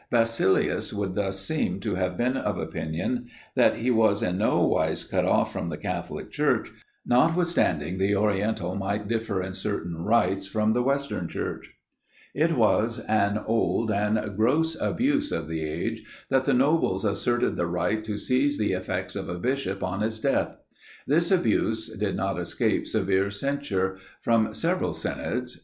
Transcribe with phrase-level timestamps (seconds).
[0.09, 5.03] Basilius would thus seem, to have been of opinion that he was in no wise
[5.03, 6.71] cut off from the Catholic Church,
[7.05, 11.75] notwithstanding the oriental might differ in certain rites from the western Church.
[12.33, 17.67] It was an old and gross abuse of the age, that the nobles asserted the
[17.67, 20.57] right to seize the effects of a bishop on his death.
[21.05, 25.59] This abuse did not escape severe censure, from several synods.